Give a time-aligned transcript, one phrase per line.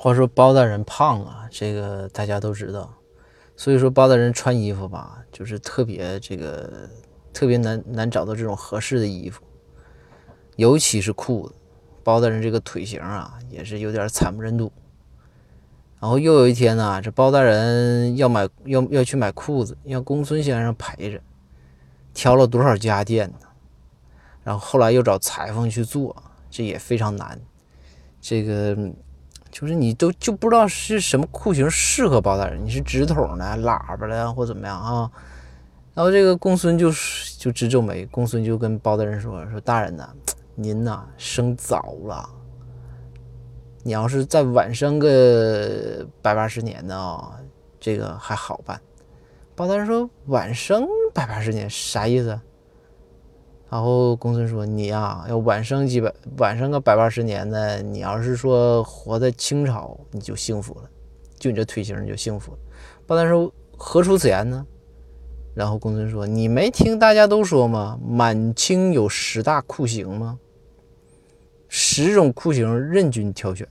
[0.00, 2.94] 话说包大人胖啊，这个大家都知道，
[3.56, 6.88] 所以说包大人穿衣服吧，就是特别这个
[7.32, 9.42] 特别难难找到这种合适的衣服，
[10.54, 11.54] 尤其是裤子。
[12.04, 14.70] 包大人这个腿型啊，也是有点惨不忍睹。
[15.98, 21.20] 然后又有一天呢，这包大人要买要要去买裤子，让公孙先生陪着，
[22.14, 23.48] 挑了多少家店呢？
[24.44, 26.14] 然后后来又找裁缝去做，
[26.48, 27.38] 这也非常难。
[28.20, 28.76] 这个
[29.58, 35.10] 就是你都就不知道是什么裤型适合包大人，你是直筒的、喇叭的或怎么样啊？
[35.94, 36.92] 然后这个公孙就
[37.36, 40.08] 就直皱眉，公孙就跟包大人说：“说大人呐，
[40.54, 42.30] 您呐生早了。”
[43.82, 47.32] 你要是再晚生个百八十年呢啊，
[47.80, 48.80] 这个还好办。
[49.56, 52.40] 包大人说晚生百八十年啥意思？
[53.70, 60.88] 然后公孙说你呀要晚生几百晚生个百八十年的，你要是说活在清朝你就幸福了，
[61.38, 62.58] 就你这腿型你就幸福了。
[63.06, 64.66] 包大人说何出此言呢？
[65.54, 67.98] 然后公孙说你没听大家都说吗？
[68.02, 70.38] 满清有十大酷刑吗？
[71.68, 73.68] 十种酷刑任君挑选。